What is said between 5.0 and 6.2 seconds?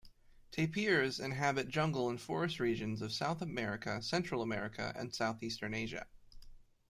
Southeastern Asia.